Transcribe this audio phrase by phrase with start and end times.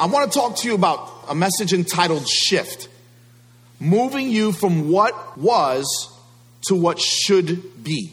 [0.00, 2.88] I want to talk to you about a message entitled Shift
[3.78, 6.10] moving you from what was
[6.68, 8.10] to what should be.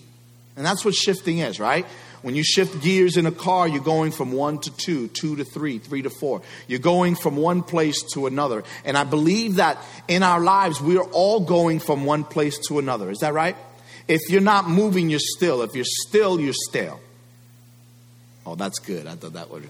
[0.58, 1.86] And that's what shifting is, right?
[2.24, 5.46] When you shift gears in a car, you're going from one to two, two to
[5.46, 6.42] three, three to four.
[6.68, 8.66] You're going from one place to another.
[8.84, 9.78] And I believe that
[10.10, 13.10] in our lives, we are all going from one place to another.
[13.12, 13.56] Is that right?
[14.10, 15.62] If you're not moving, you're still.
[15.62, 17.00] If you're still, you're stale.
[18.46, 19.08] Oh, that's good.
[19.08, 19.70] I thought that would.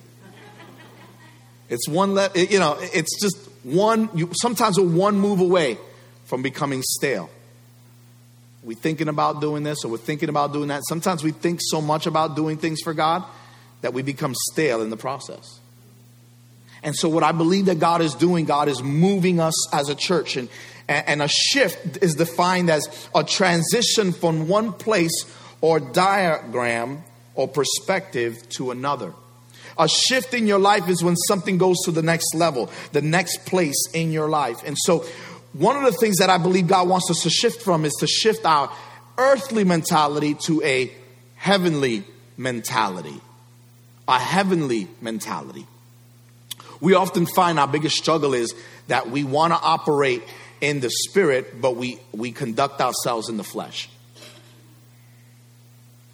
[1.70, 5.77] It's one, le- you know, it's just one, you, sometimes we're one move away
[6.25, 7.30] from becoming stale.
[8.63, 10.84] We're thinking about doing this or we're thinking about doing that.
[10.88, 13.23] Sometimes we think so much about doing things for God
[13.81, 15.59] that we become stale in the process.
[16.84, 19.95] And so, what I believe that God is doing, God is moving us as a
[19.95, 20.38] church.
[20.38, 20.49] And,
[20.88, 25.25] and a shift is defined as a transition from one place
[25.61, 27.03] or diagram
[27.36, 29.13] or perspective to another.
[29.80, 33.45] A shift in your life is when something goes to the next level, the next
[33.45, 34.61] place in your life.
[34.66, 35.06] And so,
[35.53, 38.08] one of the things that I believe God wants us to shift from is to
[38.08, 38.72] shift our
[39.17, 40.92] earthly mentality to a
[41.36, 42.03] heavenly
[42.38, 43.19] mentality.
[44.08, 45.67] A heavenly mentality.
[46.80, 48.53] We often find our biggest struggle is
[48.88, 50.23] that we want to operate
[50.62, 53.89] in the spirit, but we, we conduct ourselves in the flesh.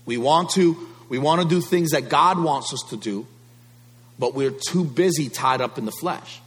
[0.05, 3.27] We want to we want to do things that God wants us to do,
[4.19, 6.41] but we're too busy tied up in the flesh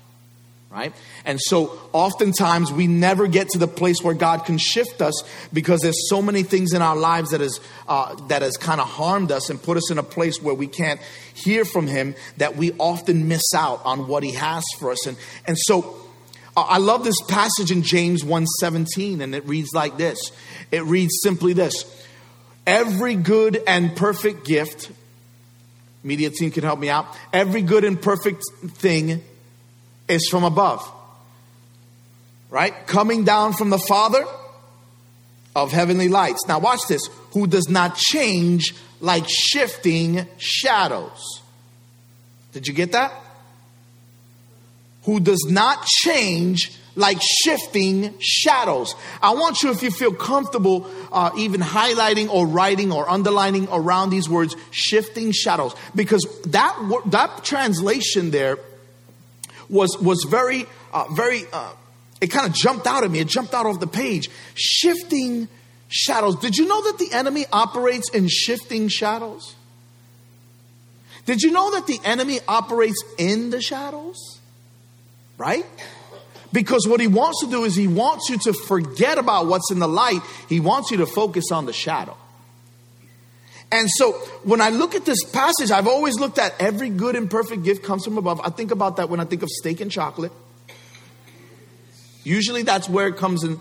[0.77, 0.93] right?
[1.25, 5.81] And so oftentimes we never get to the place where God can shift us because
[5.81, 9.33] there's so many things in our lives that is uh, that has kind of harmed
[9.33, 11.01] us and put us in a place where we can't
[11.35, 15.07] hear from Him that we often miss out on what He has for us.
[15.07, 15.97] And and so
[16.57, 20.31] uh, I love this passage in James 1:17 and it reads like this.
[20.71, 21.85] It reads simply this.
[22.67, 24.91] Every good and perfect gift
[26.07, 27.07] media team can help me out.
[27.33, 28.43] Every good and perfect
[28.77, 29.23] thing
[30.09, 30.89] is from above.
[32.49, 32.87] Right?
[32.87, 34.25] Coming down from the Father
[35.55, 36.47] of heavenly lights.
[36.47, 37.09] Now, watch this.
[37.33, 41.43] Who does not change like shifting shadows.
[42.53, 43.13] Did you get that?
[45.05, 48.95] Who does not change like shifting shadows.
[49.23, 54.11] I want you, if you feel comfortable, uh, even highlighting or writing or underlining around
[54.11, 56.75] these words, shifting shadows, because that
[57.07, 58.59] that translation there
[59.69, 61.73] was, was very, uh, very, uh,
[62.21, 63.21] it kind of jumped out at me.
[63.21, 64.31] It jumped out of the page.
[64.55, 65.49] Shifting
[65.89, 66.37] shadows.
[66.37, 69.55] Did you know that the enemy operates in shifting shadows?
[71.27, 74.41] Did you know that the enemy operates in the shadows?
[75.37, 75.67] Right?
[76.57, 79.79] Because what he wants to do is he wants you to forget about what's in
[79.79, 82.17] the light, he wants you to focus on the shadow.
[83.71, 84.13] And so
[84.43, 87.83] when I look at this passage, I've always looked at every good and perfect gift
[87.83, 88.41] comes from above.
[88.43, 90.33] I think about that when I think of steak and chocolate.
[92.25, 93.61] Usually that's where it comes in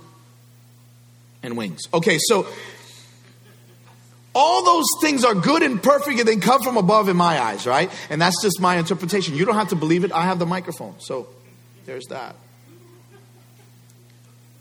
[1.44, 1.82] and wings.
[1.94, 2.48] Okay, so
[4.34, 7.68] all those things are good and perfect and they come from above in my eyes,
[7.68, 7.92] right?
[8.10, 9.36] And that's just my interpretation.
[9.36, 10.14] You don't have to believe it.
[10.14, 10.96] I have the microphone.
[11.00, 11.28] So
[11.86, 12.38] there's that.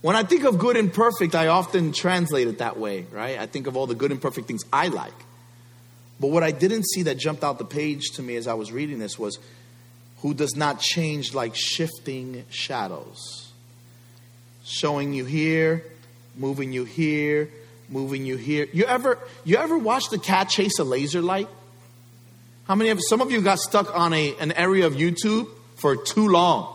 [0.04, 3.38] When I think of good and perfect, I often translate it that way, right?
[3.38, 5.14] I think of all the good and perfect things I like.
[6.20, 8.70] But what I didn't see that jumped out the page to me as I was
[8.70, 9.38] reading this was
[10.18, 13.50] who does not change like shifting shadows.
[14.62, 15.82] Showing you here,
[16.36, 17.48] moving you here,
[17.88, 18.68] moving you here.
[18.74, 21.48] You ever you ever watch the cat chase a laser light?
[22.64, 25.96] How many of some of you got stuck on a an area of YouTube for
[25.96, 26.73] too long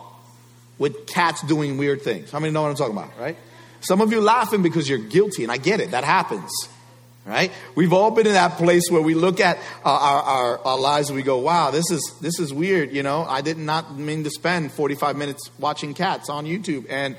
[0.80, 2.32] with cats doing weird things?
[2.32, 3.38] How many know what I'm talking about, right?
[3.82, 6.52] Some of you laughing because you're guilty, and I get it, that happens
[7.30, 7.52] right?
[7.76, 11.10] We've all been in that place where we look at uh, our, our, our, lives
[11.10, 12.92] and we go, wow, this is, this is weird.
[12.92, 16.88] You know, I did not mean to spend 45 minutes watching cats on YouTube.
[16.90, 17.16] And,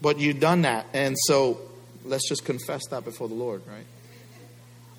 [0.00, 0.86] but you've done that.
[0.92, 1.58] And so
[2.04, 3.84] let's just confess that before the Lord, right?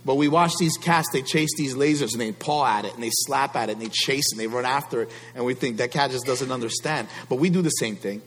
[0.06, 3.04] But we watch these cats, they chase these lasers and they paw at it and
[3.04, 5.12] they slap at it and they chase and they run after it.
[5.36, 7.08] And we think that cat just doesn't understand.
[7.28, 8.22] But we do the same thing.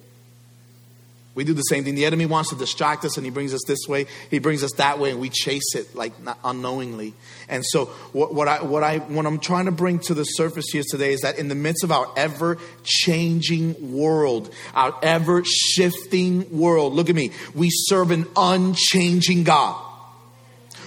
[1.34, 1.94] We do the same thing.
[1.94, 4.72] The enemy wants to distract us and he brings us this way, he brings us
[4.72, 6.12] that way, and we chase it like
[6.44, 7.14] unknowingly.
[7.48, 10.66] And so, what, what, I, what, I, what I'm trying to bring to the surface
[10.70, 16.58] here today is that in the midst of our ever changing world, our ever shifting
[16.58, 19.91] world, look at me, we serve an unchanging God.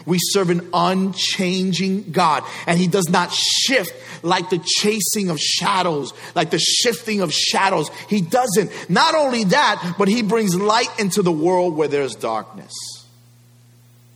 [0.06, 3.94] We serve an unchanging God, and He does not shift
[4.24, 7.90] like the chasing of shadows, like the shifting of shadows.
[8.10, 8.72] He doesn't.
[8.90, 12.74] Not only that, but He brings light into the world where there's darkness.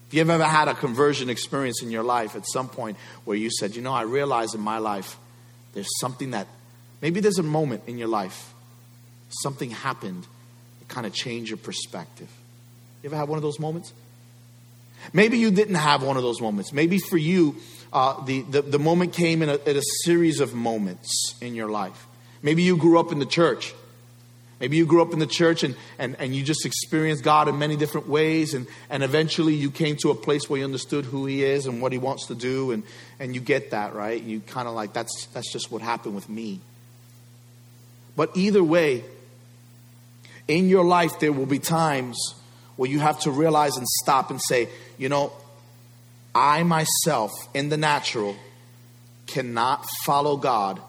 [0.07, 3.49] If you've ever had a conversion experience in your life at some point where you
[3.51, 5.17] said, You know, I realize in my life
[5.73, 6.47] there's something that
[7.01, 8.53] Maybe there's a moment in your life,
[9.29, 10.27] something happened,
[10.81, 12.29] it kind of changed your perspective.
[13.01, 13.93] You ever had one of those moments?
[15.13, 16.73] Maybe you didn't have one of those moments.
[16.73, 17.55] Maybe for you,
[17.91, 21.69] uh, the, the, the, moment came in a, in a series of moments in your
[21.69, 22.07] life.
[22.41, 23.73] Maybe you grew up in the church.
[24.59, 27.57] Maybe you grew up in the church and, and, and you just experienced God in
[27.57, 31.25] many different ways, and, and eventually you came to a place where you understood who
[31.25, 32.83] He is and what He wants to do, and,
[33.19, 34.21] and you get that, right?
[34.21, 36.59] You kind of like, that's, that's just what happened with me.
[38.17, 39.05] But either way,
[40.49, 42.17] in your life, there will be times
[42.75, 44.67] where you have to realize and stop and say,
[44.99, 45.33] you know,
[46.35, 48.35] I myself, in the natural,
[49.25, 50.79] cannot follow God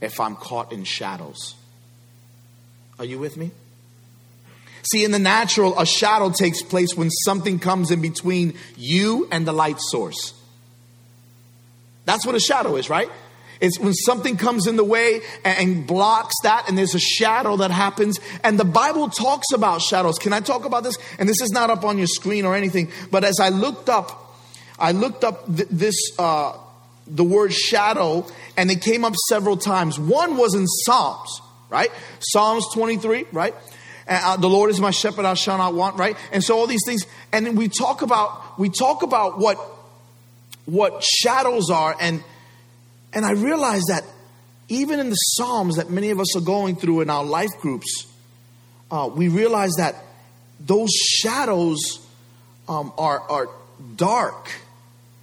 [0.00, 1.54] if I'm caught in shadows.
[2.98, 3.52] Are you with me?
[4.90, 9.46] See, in the natural, a shadow takes place when something comes in between you and
[9.46, 10.34] the light source.
[12.04, 13.10] That's what a shadow is, right?
[13.60, 17.70] It's when something comes in the way and blocks that, and there's a shadow that
[17.70, 18.18] happens.
[18.42, 20.18] And the Bible talks about shadows.
[20.18, 20.98] Can I talk about this?
[21.18, 24.36] And this is not up on your screen or anything, but as I looked up,
[24.78, 26.56] I looked up th- this, uh,
[27.06, 29.98] the word shadow, and it came up several times.
[29.98, 31.40] One was in Psalms
[31.74, 31.90] right?
[32.20, 33.54] Psalms 23, right?
[34.06, 36.16] Uh, the Lord is my shepherd, I shall not want, right?
[36.30, 39.58] And so all these things, and we talk about we talk about what
[40.66, 42.22] what shadows are, and
[43.14, 44.04] and I realize that
[44.68, 48.06] even in the Psalms that many of us are going through in our life groups,
[48.90, 49.94] uh, we realize that
[50.60, 51.78] those shadows
[52.68, 53.48] um, are are
[53.96, 54.50] dark,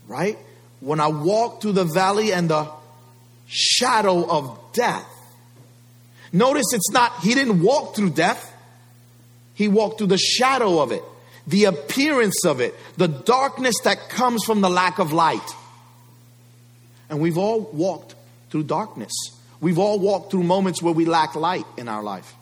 [0.07, 0.37] right?
[0.79, 2.71] When I walk through the valley and the
[3.47, 5.07] shadow of death,
[6.33, 8.53] Notice it's not, he didn't walk through death,
[9.53, 11.03] he walked through the shadow of it,
[11.45, 15.55] the appearance of it, the darkness that comes from the lack of light.
[17.11, 18.15] And we've all walked
[18.49, 19.11] through darkness.
[19.59, 22.33] We've all walked through moments where we lack light in our life.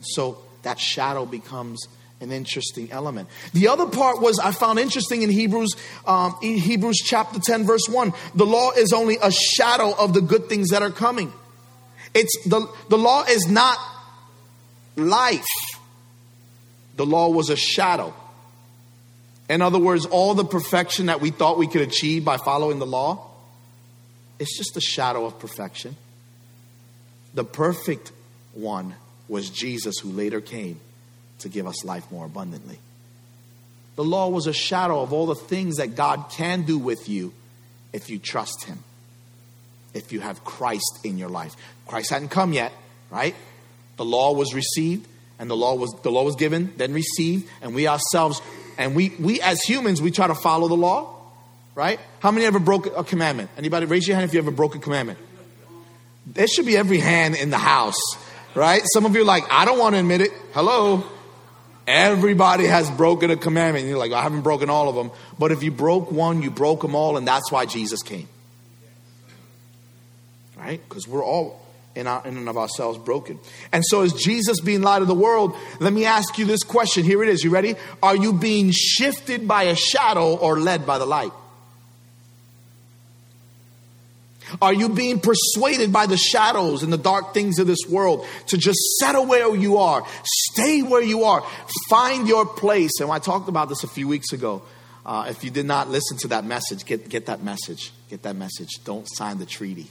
[0.00, 1.86] So that shadow becomes
[2.20, 3.28] an interesting element.
[3.52, 5.74] The other part was I found interesting in Hebrews,
[6.06, 8.12] um, in Hebrews chapter 10, verse 1.
[8.34, 11.32] The law is only a shadow of the good things that are coming.
[12.14, 13.78] It's the, the law is not
[14.96, 15.46] life.
[16.96, 18.12] The law was a shadow.
[19.48, 22.86] In other words, all the perfection that we thought we could achieve by following the
[22.86, 23.31] law,
[24.42, 25.96] it's just a shadow of perfection.
[27.34, 28.12] The perfect
[28.52, 28.94] one
[29.28, 30.78] was Jesus who later came
[31.38, 32.78] to give us life more abundantly.
[33.96, 37.32] The law was a shadow of all the things that God can do with you
[37.92, 38.78] if you trust Him
[39.94, 41.56] if you have Christ in your life.
[41.86, 42.72] Christ hadn't come yet,
[43.10, 43.34] right?
[43.96, 45.06] The law was received
[45.38, 48.40] and the law was the law was given, then received, and we ourselves
[48.78, 51.14] and we we as humans we try to follow the law,
[51.74, 52.00] right?
[52.20, 53.50] How many ever broke a commandment?
[53.56, 55.18] Anybody raise your hand if you ever broke a commandment?
[56.26, 58.00] There should be every hand in the house,
[58.54, 58.82] right?
[58.92, 60.30] Some of you are like, I don't want to admit it.
[60.52, 61.04] Hello.
[61.86, 63.86] Everybody has broken a commandment.
[63.86, 65.10] You're like, I haven't broken all of them.
[65.38, 68.28] But if you broke one, you broke them all, and that's why Jesus came
[70.62, 70.80] right?
[70.88, 71.60] Because we're all
[71.94, 73.38] in, our, in and of ourselves broken.
[73.72, 77.04] And so, as Jesus being light of the world, let me ask you this question.
[77.04, 77.44] Here it is.
[77.44, 77.74] You ready?
[78.02, 81.32] Are you being shifted by a shadow or led by the light?
[84.60, 88.58] Are you being persuaded by the shadows and the dark things of this world to
[88.58, 90.06] just settle where you are?
[90.24, 91.46] Stay where you are.
[91.88, 93.00] Find your place.
[93.00, 94.62] And I talked about this a few weeks ago.
[95.04, 97.92] Uh, if you did not listen to that message, get, get that message.
[98.08, 98.68] Get that message.
[98.84, 99.88] Don't sign the treaty.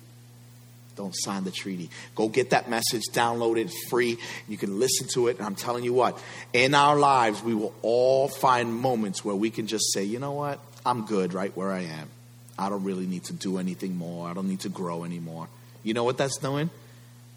[0.95, 1.89] Don't sign the treaty.
[2.15, 4.17] Go get that message, download it free.
[4.47, 5.37] You can listen to it.
[5.37, 6.21] And I'm telling you what,
[6.53, 10.33] in our lives, we will all find moments where we can just say, you know
[10.33, 10.59] what?
[10.85, 12.09] I'm good right where I am.
[12.57, 14.27] I don't really need to do anything more.
[14.29, 15.47] I don't need to grow anymore.
[15.83, 16.69] You know what that's doing?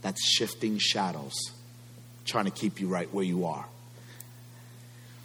[0.03, 1.35] That's shifting shadows,
[2.25, 3.65] trying to keep you right where you are.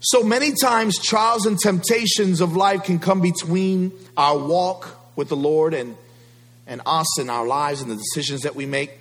[0.01, 5.35] So many times, trials and temptations of life can come between our walk with the
[5.35, 5.97] Lord and
[6.69, 8.91] and us and our lives and the decisions that we make.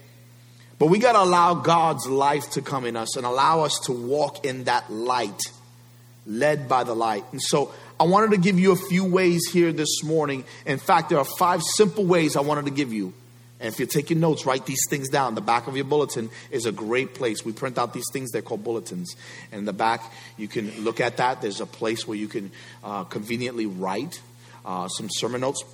[0.79, 3.93] But we got to allow God's life to come in us and allow us to
[3.93, 5.41] walk in that light,
[6.27, 7.25] led by the light.
[7.31, 10.45] And so I wanted to give you a few ways here this morning.
[10.65, 13.13] In fact, there are five simple ways I wanted to give you.
[13.59, 15.35] And if you're taking notes, write these things down.
[15.35, 17.45] The back of your bulletin is a great place.
[17.45, 19.17] We print out these things, they're called bulletins.
[19.51, 20.01] And in the back,
[20.37, 21.43] you can look at that.
[21.43, 22.53] There's a place where you can
[22.85, 24.21] uh, conveniently write
[24.65, 25.65] uh, some sermon notes.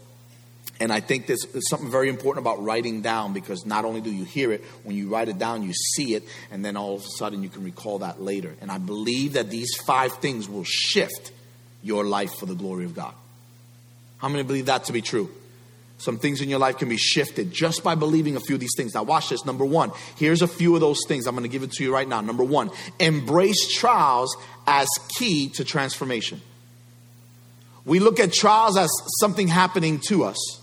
[0.81, 4.11] And I think there's, there's, something very important about writing down because not only do
[4.11, 7.03] you hear it, when you write it down, you see it, and then all of
[7.03, 8.55] a sudden you can recall that later.
[8.63, 11.33] And I believe that these five things will shift
[11.85, 13.15] your life for the glory of God.
[14.19, 15.31] How many believe that to be true?
[15.99, 18.75] Some things in your life can be shifted just by believing a few of these
[18.77, 18.95] things.
[18.95, 19.45] Now, watch this.
[19.45, 21.27] Number one, here's a few of those things.
[21.27, 22.21] I'm going to give it to you right now.
[22.21, 24.37] Number one, embrace trials
[24.67, 26.41] as key to transformation.
[27.85, 30.61] We look at trials as something happening to us,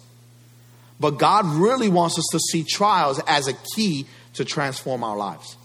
[1.00, 5.56] but God really wants us to see trials as a key to transform our lives.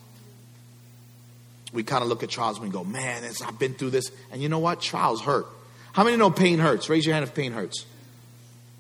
[1.77, 4.11] We kind of look at trials and we go, man, I've been through this.
[4.33, 4.81] And you know what?
[4.81, 5.47] Trials hurt.
[5.93, 6.89] How many know pain hurts?
[6.89, 7.85] Raise your hand if pain hurts.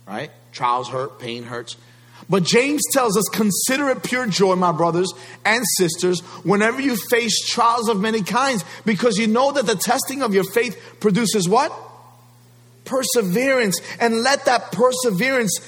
[0.08, 0.30] Right?
[0.52, 1.76] Trials hurt, pain hurts.
[2.28, 5.12] But James tells us, consider it pure joy, my brothers
[5.44, 10.22] and sisters, whenever you face trials of many kinds, because you know that the testing
[10.22, 11.72] of your faith produces what?
[12.84, 13.80] Perseverance.
[14.00, 15.58] And let that perseverance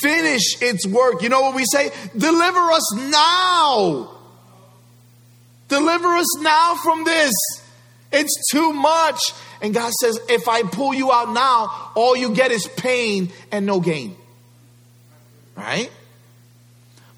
[0.00, 1.22] finish its work.
[1.22, 1.90] You know what we say?
[2.16, 4.17] Deliver us now.
[5.68, 7.32] Deliver us now from this.
[8.10, 9.20] It's too much.
[9.60, 13.66] And God says, if I pull you out now, all you get is pain and
[13.66, 14.16] no gain.
[15.56, 15.90] Right?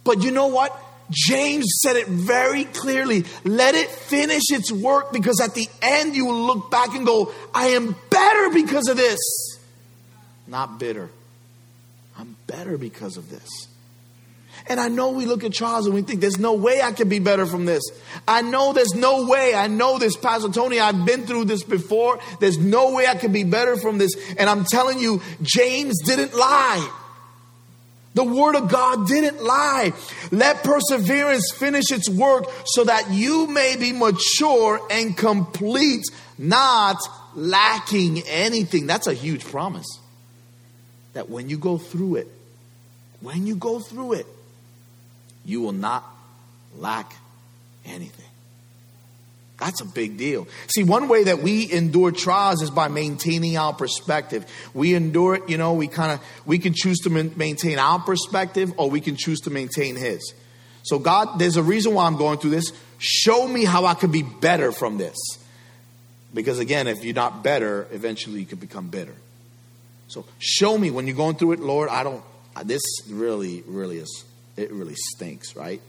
[0.04, 0.76] But you know what?
[1.10, 3.24] James said it very clearly.
[3.44, 7.32] Let it finish its work because at the end you will look back and go,
[7.54, 9.18] I am better because of this.
[10.46, 11.10] Not bitter.
[12.18, 13.68] I'm better because of this.
[14.70, 17.08] And I know we look at trials and we think, there's no way I can
[17.08, 17.82] be better from this.
[18.28, 19.52] I know there's no way.
[19.52, 20.78] I know this, Pastor Tony.
[20.78, 22.20] I've been through this before.
[22.38, 24.12] There's no way I can be better from this.
[24.38, 26.88] And I'm telling you, James didn't lie.
[28.14, 29.92] The word of God didn't lie.
[30.30, 36.04] Let perseverance finish its work so that you may be mature and complete,
[36.38, 36.98] not
[37.34, 38.86] lacking anything.
[38.86, 39.98] That's a huge promise.
[41.14, 42.28] That when you go through it,
[43.20, 44.26] when you go through it,
[45.50, 46.04] you will not
[46.76, 47.12] lack
[47.84, 48.26] anything.
[49.58, 50.48] That's a big deal.
[50.68, 54.46] See, one way that we endure trials is by maintaining our perspective.
[54.72, 58.72] We endure it, you know, we kind of, we can choose to maintain our perspective
[58.78, 60.32] or we can choose to maintain His.
[60.82, 62.72] So, God, there's a reason why I'm going through this.
[62.96, 65.16] Show me how I could be better from this.
[66.32, 69.14] Because again, if you're not better, eventually you could become bitter.
[70.08, 72.22] So, show me when you're going through it, Lord, I don't,
[72.64, 74.24] this really, really is
[74.56, 75.80] it really stinks, right?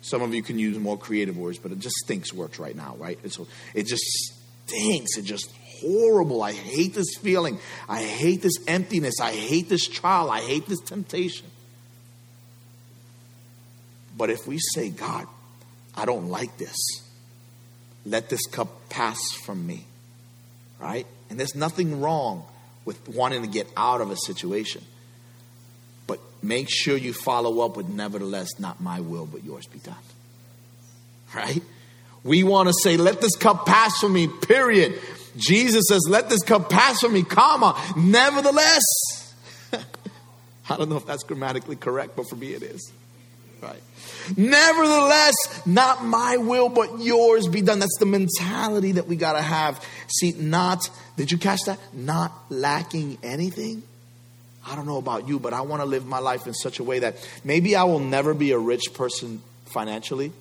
[0.00, 2.96] Some of you can use more creative words, but it just stinks works right now,
[2.98, 3.18] right?
[3.30, 4.04] So it just
[4.66, 5.16] stinks.
[5.16, 6.42] It's just horrible.
[6.42, 7.58] I hate this feeling.
[7.88, 9.20] I hate this emptiness.
[9.20, 10.30] I hate this trial.
[10.30, 11.46] I hate this temptation.
[14.16, 15.26] But if we say, God,
[15.94, 16.76] I don't like this,
[18.04, 19.84] let this cup pass from me,
[20.80, 21.06] right?
[21.30, 22.44] And there's nothing wrong
[22.84, 24.84] with wanting to get out of a situation.
[26.42, 29.96] Make sure you follow up with, nevertheless, not my will, but yours be done.
[31.34, 31.62] Right?
[32.24, 35.00] We want to say, let this cup pass from me, period.
[35.36, 39.34] Jesus says, let this cup pass from me, comma, nevertheless.
[40.70, 42.92] I don't know if that's grammatically correct, but for me it is.
[43.60, 43.82] Right.
[44.36, 47.80] Nevertheless, not my will, but yours be done.
[47.80, 49.84] That's the mentality that we got to have.
[50.06, 51.78] See, not, did you catch that?
[51.92, 53.82] Not lacking anything.
[54.66, 56.84] I don't know about you, but I want to live my life in such a
[56.84, 60.32] way that maybe I will never be a rich person financially.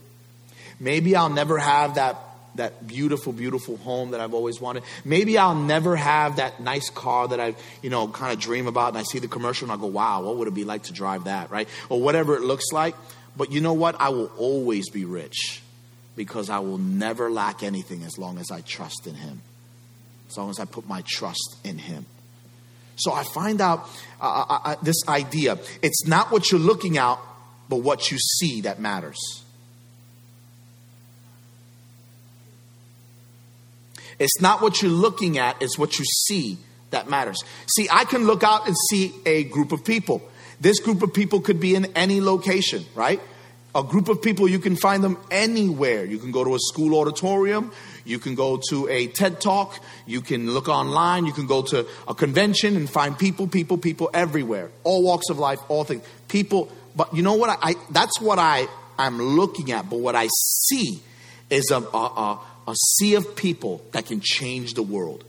[0.80, 2.18] Maybe I'll never have that
[2.56, 4.84] that beautiful, beautiful home that I've always wanted.
[5.06, 8.90] Maybe I'll never have that nice car that I, you know, kind of dream about
[8.90, 10.94] and I see the commercial and I go, wow, what would it be like to
[10.94, 11.70] drive that, right?
[11.90, 12.96] Or whatever it looks like.
[13.36, 13.96] But you know what?
[14.00, 15.62] I will always be rich
[16.16, 19.42] because I will never lack anything as long as I trust in Him,
[20.30, 22.06] as long as I put my trust in Him.
[22.98, 23.88] So I find out
[24.20, 25.58] uh, uh, uh, this idea.
[25.82, 27.20] It's not what you're looking at,
[27.70, 29.18] but what you see that matters.
[34.20, 36.58] It's not what you're looking at, it's what you see
[36.90, 37.44] that matters.
[37.76, 40.22] See, I can look out and see a group of people.
[40.60, 43.22] This group of people could be in any location, right?
[43.78, 46.04] A group of people, you can find them anywhere.
[46.04, 47.72] You can go to a school auditorium,
[48.08, 49.80] you can go to a TED talk.
[50.06, 51.26] You can look online.
[51.26, 54.72] You can go to a convention and find people, people, people everywhere.
[54.86, 56.04] All walks of life, all things.
[56.30, 57.50] People, but you know what?
[57.50, 58.68] I, I that's what I,
[58.98, 59.90] I'm looking at.
[59.90, 61.02] But what I see
[61.50, 65.26] is a, a, a, a sea of people that can change the world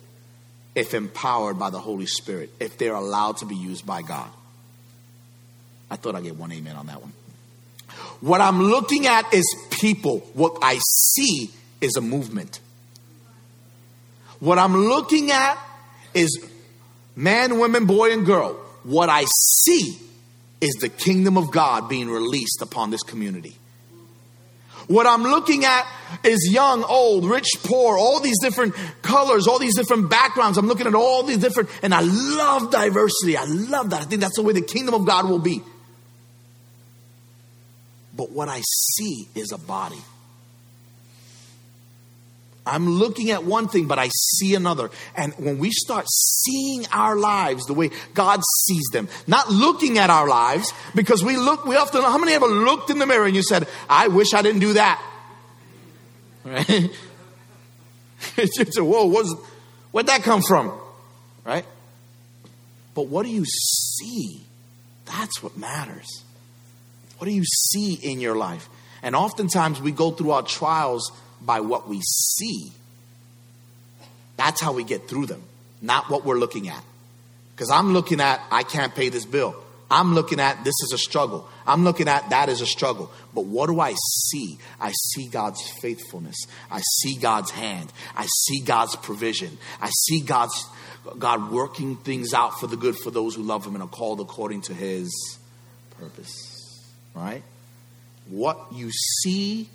[0.77, 4.31] if empowered by the Holy Spirit, if they're allowed to be used by God.
[5.91, 7.13] I thought I'd get one amen on that one.
[8.21, 10.19] What I'm looking at is people.
[10.35, 12.61] What I see is a movement.
[14.41, 15.59] What I'm looking at
[16.15, 16.45] is
[17.15, 18.55] man, woman, boy, and girl.
[18.85, 19.99] What I see
[20.61, 23.57] is the kingdom of God being released upon this community.
[24.89, 25.87] What I'm looking at
[26.25, 30.57] is young, old, rich, poor, all these different colors, all these different backgrounds.
[30.57, 33.37] I'm looking at all these different, and I love diversity.
[33.37, 34.01] I love that.
[34.01, 35.63] I think that's the way the kingdom of God will be.
[38.19, 40.03] But what I see is a body.
[42.67, 44.91] I'm looking at one thing, but I see another.
[45.17, 50.11] And when we start seeing our lives the way God sees them, not looking at
[50.11, 53.37] our lives, because we look, we often, how many ever looked in the mirror and
[53.37, 55.03] you said, I wish I didn't do that?
[56.45, 56.91] Right?
[58.39, 59.35] it's a, whoa, what's,
[59.93, 60.73] where'd that come from?
[61.45, 61.65] Right?
[62.95, 64.41] But what do you see?
[65.05, 66.25] That's what matters.
[67.19, 68.69] What do you see in your life?
[69.03, 72.73] And oftentimes we go through our trials by what we see.
[74.37, 75.43] That's how we get through them,
[75.83, 76.83] not what we're looking at.
[77.55, 79.57] Because I'm looking at, I can't pay this bill.
[79.91, 81.49] I'm looking at, this is a struggle.
[81.67, 83.11] I'm looking at, that is a struggle.
[83.35, 83.95] But what do I
[84.27, 84.59] see?
[84.81, 86.37] I see God's faithfulness.
[86.71, 87.93] I see God's hand.
[88.15, 89.57] I see God's provision.
[89.81, 90.67] I see God's,
[91.19, 94.21] God working things out for the good for those who love Him and are called
[94.21, 95.11] according to His
[95.99, 96.48] purpose.
[97.19, 97.43] Right?
[98.29, 99.69] What you see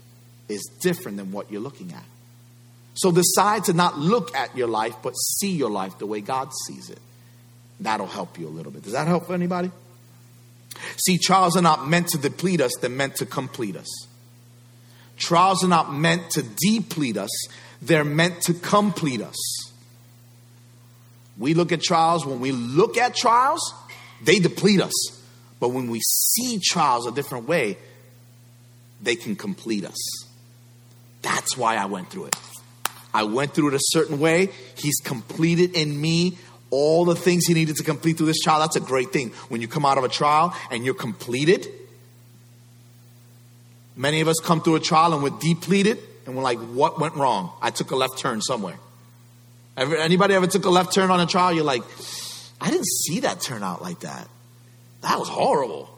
[0.48, 2.04] is different than what you're looking at.
[2.94, 6.50] So decide to not look at your life, but see your life the way God
[6.66, 7.00] sees it.
[7.80, 8.84] That'll help you a little bit.
[8.84, 9.72] Does that help anybody?
[10.98, 14.08] See, trials are not meant to deplete us, they're meant to complete us.
[15.18, 17.30] Trials are not meant to deplete us,
[17.82, 19.38] they're meant to complete us.
[21.38, 23.74] We look at trials, when we look at trials,
[24.22, 25.23] they deplete us.
[25.64, 27.78] But when we see trials a different way,
[29.02, 30.26] they can complete us.
[31.22, 32.36] That's why I went through it.
[33.14, 34.50] I went through it a certain way.
[34.76, 36.38] He's completed in me
[36.70, 38.60] all the things he needed to complete through this trial.
[38.60, 39.30] That's a great thing.
[39.48, 41.66] When you come out of a trial and you're completed,
[43.96, 47.16] many of us come through a trial and we're depleted and we're like, what went
[47.16, 47.54] wrong?
[47.62, 48.76] I took a left turn somewhere.
[49.78, 51.54] Ever, anybody ever took a left turn on a trial?
[51.54, 51.84] You're like,
[52.60, 54.28] I didn't see that turn out like that.
[55.04, 55.90] That was horrible.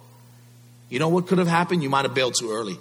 [0.89, 1.83] You know what could have happened?
[1.83, 2.77] You might have bailed too early.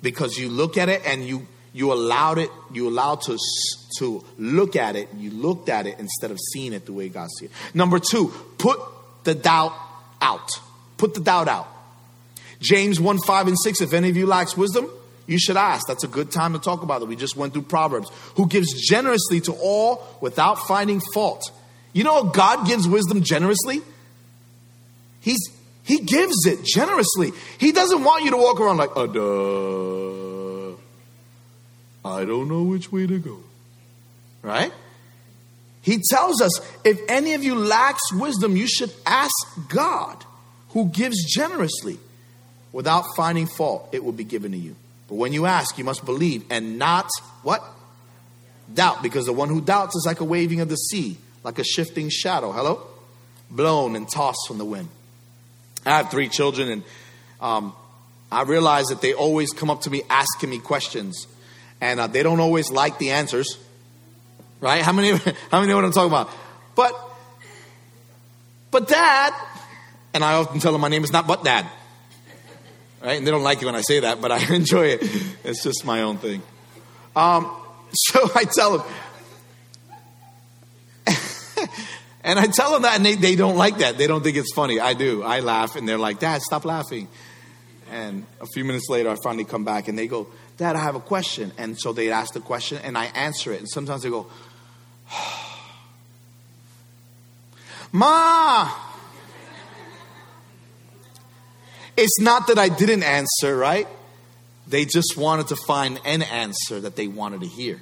[0.00, 3.36] Because you look at it and you you allowed it you allowed to
[3.98, 5.08] to look at it.
[5.16, 7.74] You looked at it instead of seeing it the way god sees it.
[7.74, 8.78] Number two put
[9.24, 9.72] the doubt
[10.20, 10.50] out.
[10.98, 11.68] Put the doubt out.
[12.60, 14.88] James 1 5 and 6 if any of you lacks wisdom
[15.26, 15.86] you should ask.
[15.86, 17.08] That's a good time to talk about it.
[17.08, 18.10] We just went through proverbs.
[18.36, 21.50] Who gives generously to all without finding fault.
[21.92, 23.80] You know god gives wisdom generously
[25.20, 25.38] he's
[25.88, 27.32] he gives it generously.
[27.58, 30.76] He doesn't want you to walk around like, uh, duh.
[32.04, 33.38] I don't know which way to go.
[34.42, 34.70] Right?
[35.80, 39.32] He tells us if any of you lacks wisdom, you should ask
[39.70, 40.24] God,
[40.70, 41.98] who gives generously
[42.70, 43.88] without finding fault.
[43.92, 44.76] It will be given to you.
[45.08, 47.08] But when you ask, you must believe and not
[47.42, 47.64] what?
[48.74, 51.64] Doubt, because the one who doubts is like a waving of the sea, like a
[51.64, 52.52] shifting shadow.
[52.52, 52.86] Hello?
[53.50, 54.90] Blown and tossed from the wind.
[55.86, 56.82] I have three children, and
[57.40, 57.72] um,
[58.30, 61.26] I realize that they always come up to me asking me questions,
[61.80, 63.58] and uh, they don't always like the answers.
[64.60, 64.82] Right?
[64.82, 65.10] How many?
[65.50, 66.30] How many know what I'm talking about?
[66.74, 66.94] But,
[68.70, 69.34] but dad,
[70.14, 71.66] and I often tell them my name is not but dad.
[73.02, 73.18] Right?
[73.18, 75.02] And they don't like it when I say that, but I enjoy it.
[75.44, 76.42] It's just my own thing.
[77.14, 77.54] Um,
[77.92, 78.86] so I tell them.
[82.28, 83.96] And I tell them that, and they, they don't like that.
[83.96, 84.78] They don't think it's funny.
[84.78, 85.22] I do.
[85.22, 87.08] I laugh, and they're like, Dad, stop laughing.
[87.90, 90.26] And a few minutes later, I finally come back, and they go,
[90.58, 91.52] Dad, I have a question.
[91.56, 93.60] And so they ask the question, and I answer it.
[93.60, 94.26] And sometimes they go,
[97.92, 98.70] Ma!
[101.96, 103.88] It's not that I didn't answer, right?
[104.66, 107.80] They just wanted to find an answer that they wanted to hear.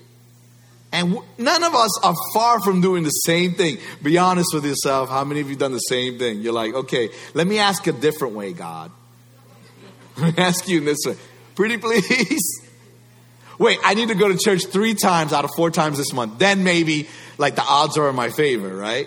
[0.97, 3.77] And none of us are far from doing the same thing.
[4.03, 5.11] Be honest with yourself.
[5.11, 6.41] How many of you done the same thing?
[6.41, 8.91] You're like, okay, let me ask a different way, God.
[10.17, 11.15] Let me ask you in this way.
[11.55, 12.63] Pretty please.
[13.59, 16.39] Wait, I need to go to church three times out of four times this month.
[16.39, 19.07] Then maybe, like, the odds are in my favor, right?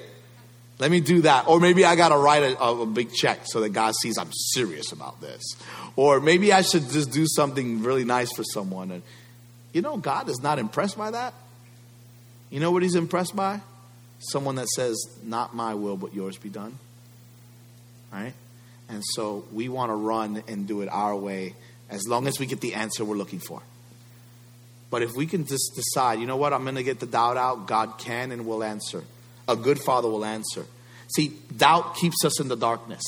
[0.78, 1.48] Let me do that.
[1.48, 4.32] Or maybe I got to write a, a, big check so that God sees I'm
[4.32, 5.42] serious about this.
[5.96, 8.92] Or maybe I should just do something really nice for someone.
[8.92, 9.02] And,
[9.74, 11.34] you know, God is not impressed by that.
[12.50, 13.62] You know what he's impressed by?
[14.20, 16.78] Someone that says, Not my will, but yours be done.
[18.12, 18.34] Right?
[18.90, 21.54] And so we want to run and do it our way
[21.90, 23.62] as long as we get the answer we're looking for.
[24.90, 27.38] But if we can just decide, you know what, I'm going to get the doubt
[27.38, 29.04] out, God can and will answer.
[29.48, 30.66] A good father will answer.
[31.16, 33.02] See, doubt keeps us in the darkness.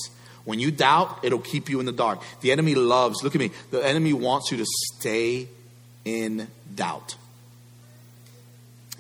[0.44, 2.22] When you doubt, it'll keep you in the dark.
[2.42, 5.48] The enemy loves, look at me, the enemy wants you to stay
[6.04, 7.16] in doubt.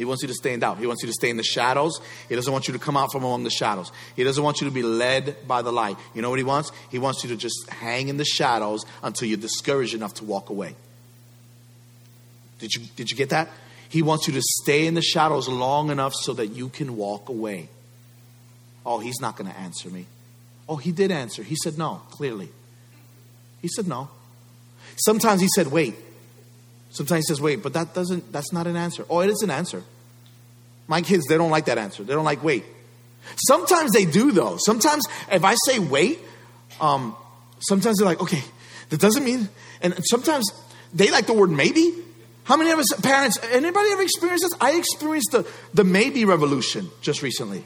[0.01, 0.79] He wants you to stay in doubt.
[0.79, 2.01] He wants you to stay in the shadows.
[2.27, 3.91] He doesn't want you to come out from among the shadows.
[4.15, 5.95] He doesn't want you to be led by the light.
[6.15, 6.71] You know what he wants?
[6.89, 10.49] He wants you to just hang in the shadows until you're discouraged enough to walk
[10.49, 10.75] away.
[12.57, 13.47] Did you, did you get that?
[13.89, 17.29] He wants you to stay in the shadows long enough so that you can walk
[17.29, 17.69] away.
[18.83, 20.07] Oh, he's not going to answer me.
[20.67, 21.43] Oh, he did answer.
[21.43, 22.49] He said no, clearly.
[23.61, 24.09] He said no.
[24.95, 25.93] Sometimes he said wait.
[26.91, 29.05] Sometimes he says wait, but that doesn't that's not an answer.
[29.09, 29.83] Oh, it is an answer.
[30.87, 32.03] My kids, they don't like that answer.
[32.03, 32.65] They don't like wait.
[33.47, 34.57] Sometimes they do though.
[34.57, 36.19] Sometimes if I say wait,
[36.79, 37.15] um,
[37.59, 38.43] sometimes they're like, okay,
[38.89, 39.47] that doesn't mean
[39.81, 40.49] and sometimes
[40.93, 41.93] they like the word maybe.
[42.43, 44.59] How many of us parents, anybody ever experienced this?
[44.59, 47.63] I experienced the, the maybe revolution just recently.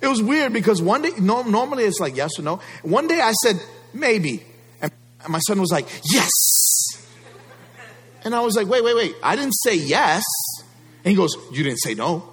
[0.00, 2.60] It was weird because one day, no, normally it's like yes or no.
[2.82, 3.56] One day I said
[3.92, 4.44] maybe.
[4.80, 4.92] And
[5.28, 6.30] my son was like, yes.
[8.28, 9.16] And I was like, wait, wait, wait.
[9.22, 10.22] I didn't say yes.
[11.02, 12.28] And he goes, you didn't say no.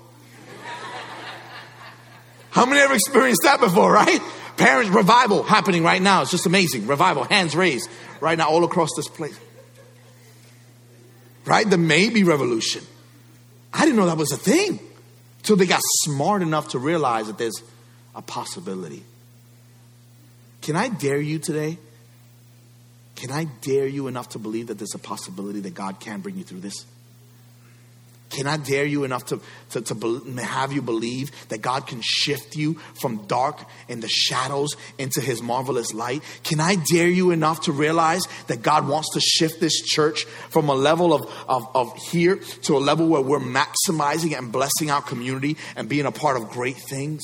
[2.49, 4.19] How many ever experienced that before, right?
[4.57, 6.21] Parents, revival happening right now.
[6.21, 6.87] It's just amazing.
[6.87, 9.39] Revival, hands raised right now all across this place
[11.45, 11.69] right?
[11.69, 12.83] The maybe revolution.
[13.73, 14.79] I didn't know that was a thing
[15.39, 17.61] until they got smart enough to realize that there's
[18.15, 19.03] a possibility.
[20.61, 21.77] Can I dare you today?
[23.15, 26.37] Can I dare you enough to believe that there's a possibility that God can bring
[26.37, 26.85] you through this?
[28.29, 32.55] Can I dare you enough to, to, to have you believe that God can shift
[32.55, 36.21] you from dark and the shadows into his marvelous light?
[36.43, 40.67] Can I dare you enough to realize that God wants to shift this church from
[40.67, 45.01] a level of, of, of here to a level where we're maximizing and blessing our
[45.01, 47.21] community and being a part of great things?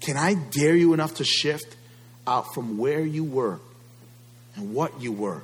[0.00, 1.76] Can I dare you enough to shift
[2.26, 3.58] out from where you were
[4.58, 5.42] and what you were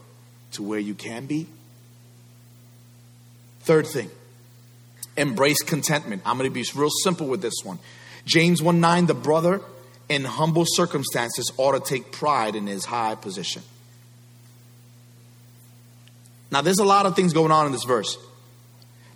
[0.53, 1.47] to where you can be?
[3.61, 4.11] Third thing
[5.17, 6.23] embrace contentment.
[6.27, 7.79] I'm going to be real simple with this one.
[8.25, 9.61] James 1 9, the brother
[10.09, 13.63] in humble circumstances ought to take pride in his high position.
[16.51, 18.19] Now, there's a lot of things going on in this verse.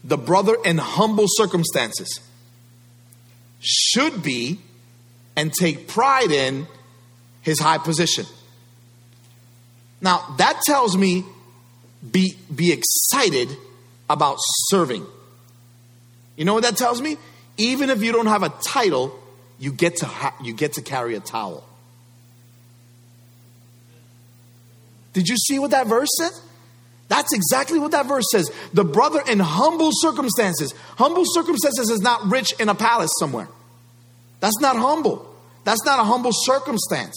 [0.05, 2.21] The brother in humble circumstances
[3.61, 4.61] should be
[5.37, 6.69] and take pride in
[7.43, 8.27] his high position.
[10.01, 11.25] Now, that tells me
[12.11, 13.49] be, be excited
[14.09, 14.37] about
[14.69, 15.07] serving.
[16.37, 17.17] You know what that tells me?
[17.57, 19.19] Even if you don't have a title,
[19.59, 21.65] you get to ha- you get to carry a towel.
[25.13, 26.31] Did you see what that verse said?
[27.09, 28.53] That's exactly what that verse says.
[28.73, 30.75] The brother in humble circumstances.
[30.97, 33.49] Humble circumstances is not rich in a palace somewhere.
[34.41, 35.35] That's not humble.
[35.65, 37.17] That's not a humble circumstance.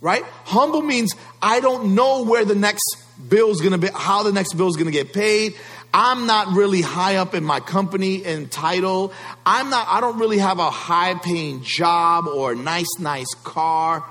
[0.00, 0.22] Right?
[0.44, 2.84] Humble means I don't know where the next
[3.28, 5.54] bill is going to be, how the next bill is going to get paid.
[5.92, 9.12] I'm not really high up in my company and title.
[9.44, 14.04] I'm not, I don't really have a high paying job or a nice, nice car.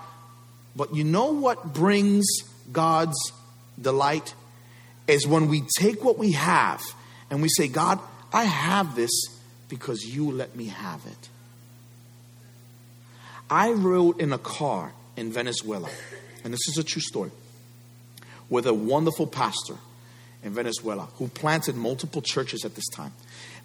[0.75, 2.25] But you know what brings
[2.71, 3.31] God's
[3.79, 4.33] delight?
[5.07, 6.81] Is when we take what we have
[7.29, 7.99] and we say, God,
[8.33, 9.11] I have this
[9.69, 11.29] because you let me have it.
[13.49, 15.89] I rode in a car in Venezuela,
[16.43, 17.31] and this is a true story,
[18.49, 19.75] with a wonderful pastor
[20.43, 23.11] in Venezuela who planted multiple churches at this time.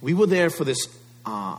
[0.00, 0.88] We were there for this
[1.24, 1.58] uh,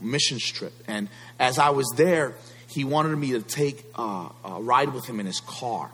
[0.00, 2.34] mission trip, and as I was there,
[2.66, 5.90] he wanted me to take uh, a ride with him in his car.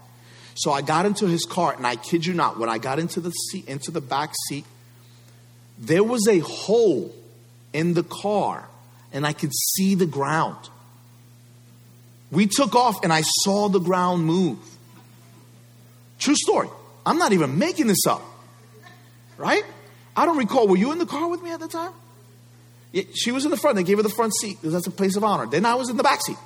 [0.55, 3.20] So I got into his car, and I kid you not, when I got into
[3.20, 4.64] the seat, into the back seat,
[5.78, 7.14] there was a hole
[7.72, 8.68] in the car,
[9.12, 10.68] and I could see the ground.
[12.32, 14.58] We took off, and I saw the ground move.
[16.18, 16.68] True story.
[17.06, 18.22] I'm not even making this up
[19.42, 19.64] right?
[20.16, 20.68] I don't recall.
[20.68, 21.92] Were you in the car with me at the time?
[22.92, 23.76] Yeah, she was in the front.
[23.76, 25.46] They gave her the front seat because that's a place of honor.
[25.46, 26.36] Then I was in the back seat.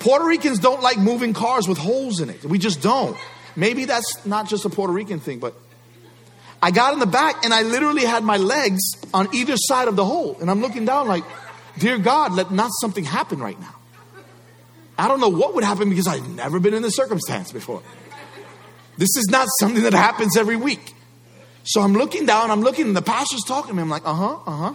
[0.00, 2.44] Puerto Ricans don't like moving cars with holes in it.
[2.44, 3.16] We just don't.
[3.54, 5.54] Maybe that's not just a Puerto Rican thing, but
[6.60, 8.80] I got in the back and I literally had my legs
[9.14, 10.36] on either side of the hole.
[10.40, 11.24] And I'm looking down like,
[11.78, 13.74] Dear God, let not something happen right now.
[14.98, 17.82] I don't know what would happen because I've never been in this circumstance before.
[18.98, 20.94] This is not something that happens every week.
[21.64, 23.82] So I'm looking down, I'm looking, and the pastor's talking to me.
[23.82, 24.74] I'm like, uh huh, uh huh.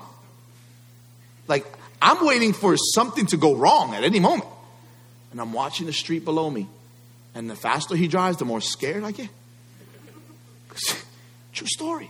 [1.47, 1.65] Like,
[2.01, 4.49] I'm waiting for something to go wrong at any moment.
[5.31, 6.67] And I'm watching the street below me.
[7.35, 9.29] And the faster he drives, the more scared I get.
[11.53, 12.09] True story.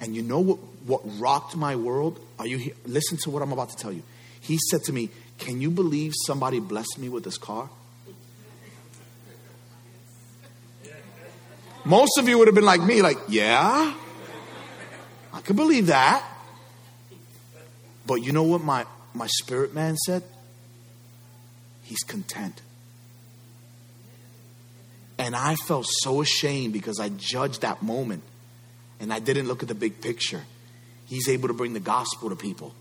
[0.00, 2.20] And you know what, what rocked my world?
[2.38, 2.74] Are you here?
[2.86, 4.02] Listen to what I'm about to tell you.
[4.40, 7.68] He said to me, Can you believe somebody blessed me with this car?
[11.84, 13.94] Most of you would have been like me, like, yeah,
[15.32, 16.24] I could believe that.
[18.06, 20.24] But you know what my, my spirit man said?
[21.82, 22.60] He's content.
[25.18, 28.22] And I felt so ashamed because I judged that moment
[28.98, 30.42] and I didn't look at the big picture.
[31.06, 32.74] He's able to bring the gospel to people.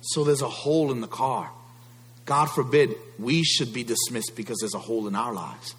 [0.00, 1.50] So there's a hole in the car.
[2.24, 5.74] God forbid we should be dismissed because there's a hole in our lives.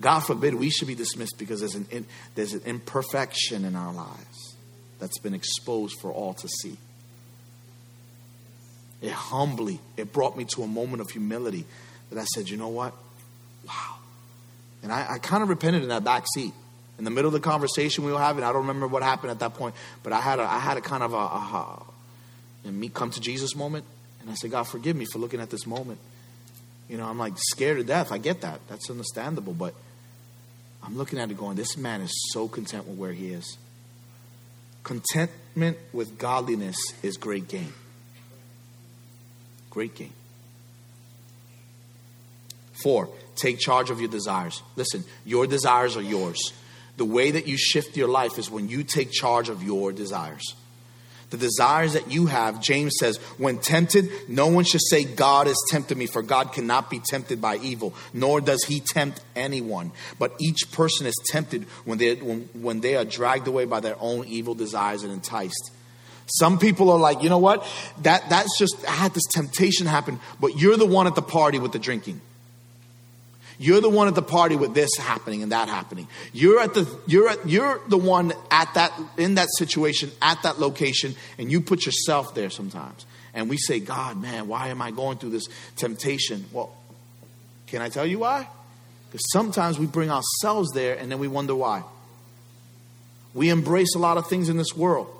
[0.00, 4.56] God forbid we should be dismissed because there's an, there's an imperfection in our lives
[4.98, 6.78] that's been exposed for all to see.
[9.02, 11.64] It humbly, it brought me to a moment of humility
[12.10, 12.94] that I said, you know what?
[13.66, 13.96] Wow.
[14.82, 16.52] And I, I kind of repented in that back seat.
[16.98, 19.38] In the middle of the conversation we were having, I don't remember what happened at
[19.38, 21.82] that point, but I had a, I had a kind of a, a,
[22.64, 23.84] a me come to Jesus moment.
[24.20, 25.98] And I say, God, forgive me for looking at this moment.
[26.88, 28.12] You know, I'm like scared to death.
[28.12, 28.60] I get that.
[28.68, 29.54] That's understandable.
[29.54, 29.74] But
[30.82, 33.56] I'm looking at it going, this man is so content with where he is.
[34.82, 37.72] Contentment with godliness is great gain.
[39.70, 40.12] Great gain.
[42.82, 44.62] Four, take charge of your desires.
[44.74, 46.52] Listen, your desires are yours.
[46.96, 50.54] The way that you shift your life is when you take charge of your desires.
[51.30, 55.56] The desires that you have, James says, when tempted, no one should say, God has
[55.70, 59.92] tempted me, for God cannot be tempted by evil, nor does he tempt anyone.
[60.18, 63.96] But each person is tempted when they, when, when they are dragged away by their
[64.00, 65.70] own evil desires and enticed.
[66.26, 67.66] Some people are like, you know what?
[68.02, 71.58] That, that's just, I had this temptation happen, but you're the one at the party
[71.58, 72.20] with the drinking.
[73.62, 76.08] You're the one at the party with this happening and that happening.
[76.32, 80.58] You're at the you're at, you're the one at that in that situation at that
[80.58, 83.04] location, and you put yourself there sometimes.
[83.34, 85.46] And we say, God, man, why am I going through this
[85.76, 86.46] temptation?
[86.52, 86.74] Well,
[87.66, 88.48] can I tell you why?
[89.10, 91.82] Because sometimes we bring ourselves there and then we wonder why.
[93.34, 95.14] We embrace a lot of things in this world.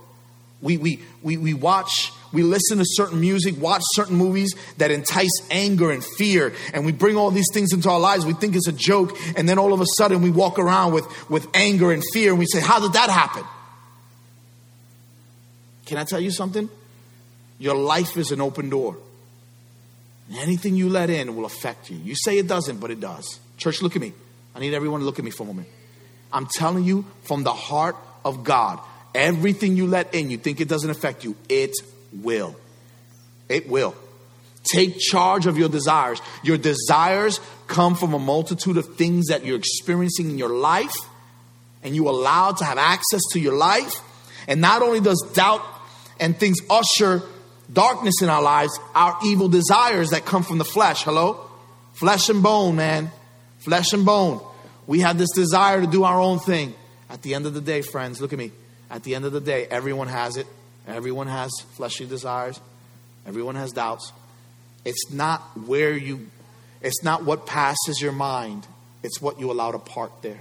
[0.62, 5.30] We, we, we, we watch we listen to certain music, watch certain movies that entice
[5.50, 8.24] anger and fear, and we bring all these things into our lives.
[8.24, 11.30] We think it's a joke, and then all of a sudden we walk around with,
[11.30, 13.44] with anger and fear, and we say, How did that happen?
[15.86, 16.68] Can I tell you something?
[17.58, 18.96] Your life is an open door.
[20.32, 21.96] Anything you let in will affect you.
[21.96, 23.40] You say it doesn't, but it does.
[23.56, 24.12] Church, look at me.
[24.54, 25.68] I need everyone to look at me for a moment.
[26.32, 28.78] I'm telling you from the heart of God,
[29.14, 31.74] everything you let in, you think it doesn't affect you, it
[32.12, 32.56] will.
[33.48, 33.94] It will.
[34.62, 36.20] Take charge of your desires.
[36.42, 40.94] Your desires come from a multitude of things that you're experiencing in your life,
[41.82, 44.00] and you allow to have access to your life.
[44.46, 45.62] And not only does doubt
[46.18, 47.22] and things usher
[47.72, 51.04] darkness in our lives, our evil desires that come from the flesh.
[51.04, 51.48] Hello?
[51.94, 53.10] Flesh and bone, man.
[53.58, 54.40] Flesh and bone.
[54.86, 56.74] We have this desire to do our own thing.
[57.08, 58.52] At the end of the day, friends, look at me.
[58.90, 60.46] At the end of the day, everyone has it.
[60.90, 62.60] Everyone has fleshly desires.
[63.26, 64.12] Everyone has doubts.
[64.84, 66.28] It's not where you,
[66.80, 68.66] it's not what passes your mind,
[69.02, 70.40] it's what you allow to park there.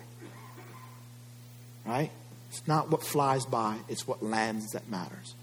[1.85, 2.12] Right?
[2.49, 5.35] It's not what flies by, it's what lands that matters.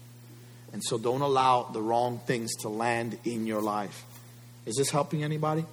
[0.73, 4.05] And so don't allow the wrong things to land in your life.
[4.65, 5.65] Is this helping anybody?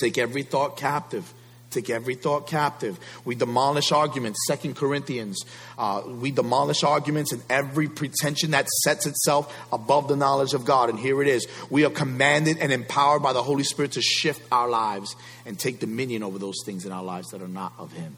[0.00, 1.32] Take every thought captive
[1.72, 2.98] take every thought captive.
[3.24, 4.38] We demolish arguments.
[4.46, 5.44] Second Corinthians.
[5.76, 10.90] Uh, we demolish arguments and every pretension that sets itself above the knowledge of God.
[10.90, 11.46] And here it is.
[11.70, 15.80] We are commanded and empowered by the Holy Spirit to shift our lives and take
[15.80, 18.16] dominion over those things in our lives that are not of Him.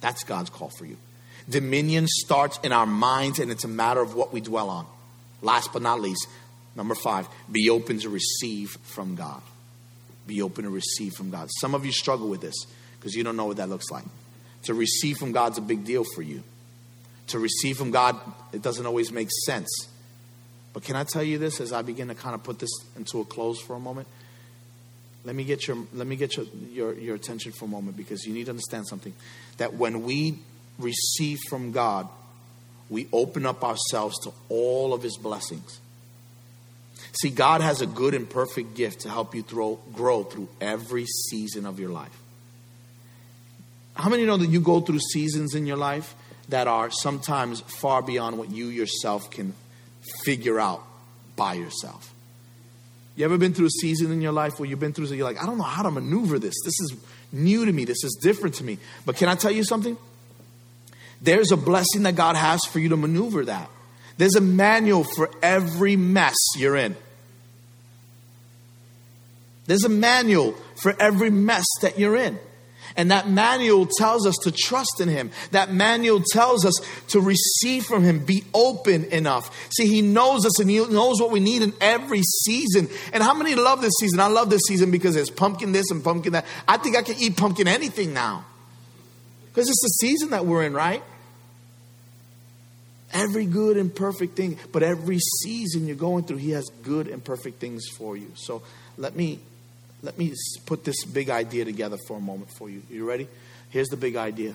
[0.00, 0.96] That's God's call for you.
[1.48, 4.86] Dominion starts in our minds, and it's a matter of what we dwell on.
[5.42, 6.26] Last but not least,
[6.74, 9.42] number five, be open to receive from God
[10.26, 11.48] be open to receive from God.
[11.60, 12.54] Some of you struggle with this
[12.98, 14.04] because you don't know what that looks like.
[14.64, 16.42] To receive from God's a big deal for you.
[17.28, 18.18] To receive from God,
[18.52, 19.68] it doesn't always make sense.
[20.72, 23.20] But can I tell you this as I begin to kind of put this into
[23.20, 24.08] a close for a moment?
[25.24, 28.24] Let me get your let me get your, your, your attention for a moment because
[28.24, 29.14] you need to understand something.
[29.56, 30.38] That when we
[30.78, 32.08] receive from God,
[32.90, 35.80] we open up ourselves to all of his blessings.
[37.12, 41.06] See, God has a good and perfect gift to help you throw, grow through every
[41.06, 42.16] season of your life.
[43.94, 46.14] How many know that you go through seasons in your life
[46.48, 49.54] that are sometimes far beyond what you yourself can
[50.24, 50.84] figure out
[51.36, 52.12] by yourself?
[53.16, 55.26] You ever been through a season in your life where you've been through, so you're
[55.26, 56.54] like, I don't know how to maneuver this.
[56.64, 56.96] This is
[57.32, 57.84] new to me.
[57.84, 58.78] This is different to me.
[59.06, 59.96] But can I tell you something?
[61.22, 63.70] There's a blessing that God has for you to maneuver that.
[64.16, 66.96] There's a manual for every mess you're in.
[69.66, 72.38] There's a manual for every mess that you're in.
[72.96, 75.32] And that manual tells us to trust in Him.
[75.50, 76.74] That manual tells us
[77.08, 79.50] to receive from Him, be open enough.
[79.74, 82.88] See, He knows us and He knows what we need in every season.
[83.12, 84.20] And how many love this season?
[84.20, 86.46] I love this season because there's pumpkin this and pumpkin that.
[86.68, 88.44] I think I can eat pumpkin anything now.
[89.48, 91.02] Because it's the season that we're in, right?
[93.24, 97.24] Every good and perfect thing, but every season you're going through, He has good and
[97.24, 98.30] perfect things for you.
[98.34, 98.62] So
[98.98, 99.40] let me
[100.02, 100.34] let me
[100.66, 102.82] put this big idea together for a moment for you.
[102.90, 103.26] You ready?
[103.70, 104.54] Here's the big idea.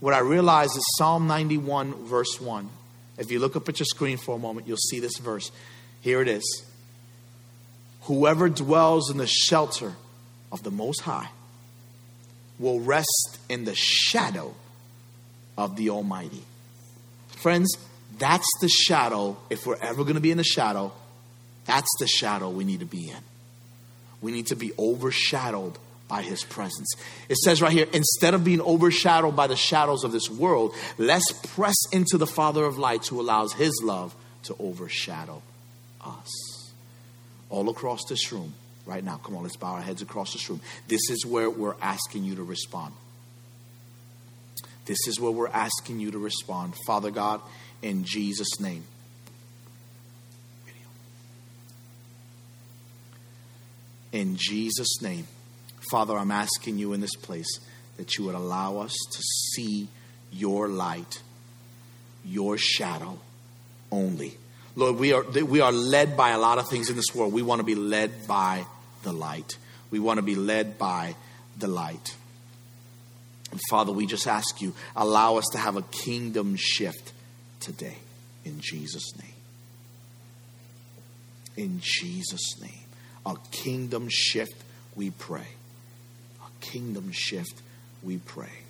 [0.00, 2.68] What I realize is Psalm 91, verse 1.
[3.16, 5.52] If you look up at your screen for a moment, you'll see this verse.
[6.00, 6.64] Here it is.
[8.02, 9.94] Whoever dwells in the shelter
[10.52, 11.28] of the Most High
[12.58, 14.54] will rest in the shadow
[15.56, 16.42] of the Almighty.
[17.46, 17.78] Friends,
[18.18, 19.36] that's the shadow.
[19.50, 20.90] If we're ever going to be in the shadow,
[21.64, 23.22] that's the shadow we need to be in
[24.20, 25.78] we need to be overshadowed
[26.08, 26.92] by his presence.
[27.28, 31.30] It says right here, instead of being overshadowed by the shadows of this world, let's
[31.54, 35.40] press into the Father of lights who allows his love to overshadow
[36.04, 36.72] us.
[37.50, 38.54] All across this room,
[38.84, 40.60] right now, come on, let's bow our heads across this room.
[40.88, 42.94] This is where we're asking you to respond.
[44.86, 46.74] This is where we're asking you to respond.
[46.86, 47.40] Father God,
[47.82, 48.84] in Jesus' name.
[54.12, 55.26] In Jesus' name,
[55.90, 57.60] Father, I'm asking you in this place
[57.98, 59.22] that you would allow us to
[59.52, 59.88] see
[60.32, 61.20] your light,
[62.24, 63.18] your shadow
[63.92, 64.38] only.
[64.74, 67.32] Lord, we are, we are led by a lot of things in this world.
[67.32, 68.64] We want to be led by
[69.02, 69.56] the light.
[69.90, 71.14] We want to be led by
[71.58, 72.14] the light.
[73.70, 77.12] Father, we just ask you, allow us to have a kingdom shift
[77.60, 77.96] today
[78.44, 79.32] in Jesus' name.
[81.56, 82.86] In Jesus' name
[83.26, 84.54] a kingdom shift,
[84.94, 85.48] we pray.
[86.40, 87.60] A kingdom shift,
[88.02, 88.62] we pray.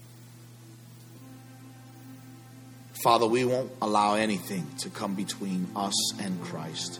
[3.04, 6.98] Father, we won't allow anything to come between us and Christ.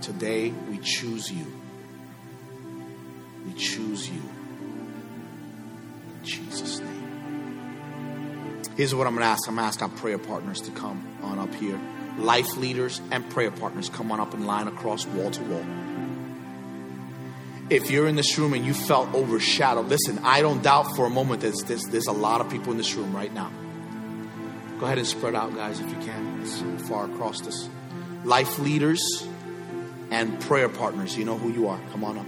[0.00, 1.46] Today, we choose you.
[3.44, 4.22] We choose you.
[6.22, 6.88] In Jesus' name.
[8.76, 11.04] Here's what I'm going to ask I'm going to ask our prayer partners to come
[11.22, 11.80] on up here
[12.18, 15.64] life leaders, and prayer partners come on up and line across wall to wall.
[17.70, 21.10] If you're in this room and you felt overshadowed, listen, I don't doubt for a
[21.10, 23.50] moment that there's, there's a lot of people in this room right now.
[24.78, 26.42] Go ahead and spread out, guys, if you can.
[26.42, 27.68] It's far across this.
[28.24, 29.26] Life leaders
[30.10, 31.80] and prayer partners, you know who you are.
[31.92, 32.26] Come on up.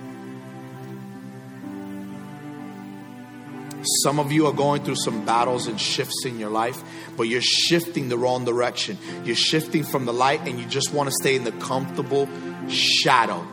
[4.02, 6.82] Some of you are going through some battles and shifts in your life,
[7.16, 8.98] but you're shifting the wrong direction.
[9.24, 12.28] You're shifting from the light and you just want to stay in the comfortable
[12.68, 13.46] shadow.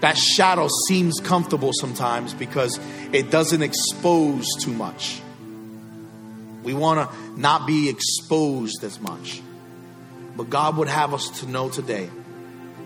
[0.00, 2.78] That shadow seems comfortable sometimes because
[3.12, 5.20] it doesn't expose too much.
[6.62, 9.42] We want to not be exposed as much.
[10.36, 12.08] But God would have us to know today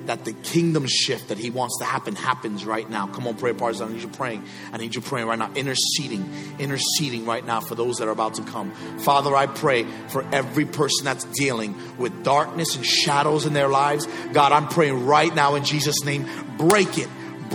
[0.06, 3.06] that the kingdom shift that he wants to happen happens right now.
[3.06, 3.80] Come on, prayer partners.
[3.80, 4.44] I need you praying.
[4.72, 8.34] I need you praying right now, interceding, interceding right now for those that are about
[8.34, 8.70] to come.
[8.98, 14.06] Father, I pray for every person that's dealing with darkness and shadows in their lives.
[14.32, 17.08] God, I'm praying right now in Jesus' name, break it,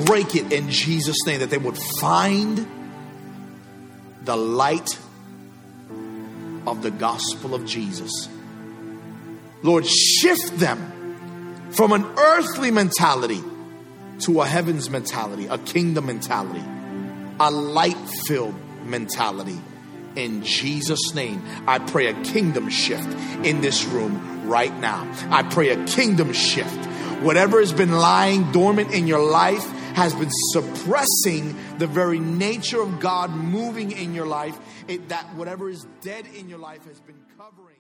[0.06, 2.68] break it in Jesus' name, that they would find
[4.24, 4.98] the light
[6.68, 8.28] of the gospel of Jesus.
[9.62, 10.99] Lord, shift them
[11.72, 13.42] from an earthly mentality
[14.20, 16.64] to a heavens mentality, a kingdom mentality,
[17.40, 19.60] a light filled mentality.
[20.16, 23.08] In Jesus' name, I pray a kingdom shift
[23.46, 25.10] in this room right now.
[25.30, 26.86] I pray a kingdom shift.
[27.22, 33.00] Whatever has been lying dormant in your life has been suppressing the very nature of
[33.00, 34.58] God moving in your life.
[34.88, 37.79] It, that whatever is dead in your life has been covering.